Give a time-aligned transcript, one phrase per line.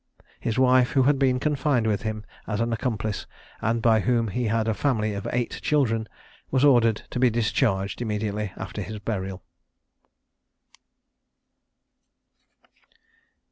[0.39, 3.27] His wife, who had been confined with him as an accomplice,
[3.61, 6.07] and by whom he had a family of eight children,
[6.49, 9.43] was ordered to be discharged immediately after his burial.